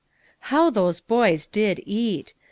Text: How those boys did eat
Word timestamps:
How 0.49 0.71
those 0.71 0.99
boys 0.99 1.45
did 1.45 1.79
eat 1.85 2.33